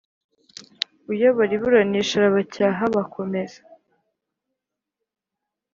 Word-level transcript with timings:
Uyobora 1.11 1.51
iburanisha 1.57 2.13
arabacyaha 2.17 2.83
bakomeza 2.95 3.59